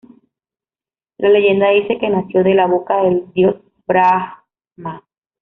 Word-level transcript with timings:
La 1.19 1.29
leyenda 1.29 1.69
dice 1.69 1.99
que 1.99 2.09
nació 2.09 2.43
de 2.43 2.55
la 2.55 2.65
boca 2.65 3.03
del 3.03 3.31
dios 3.33 3.57
Brahmá. 3.85 5.05